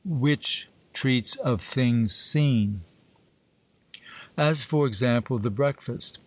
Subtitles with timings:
[0.03, 2.81] WHICH TREATS OF THINGS SEEN.
[4.35, 6.17] AS, for example, the breakfast.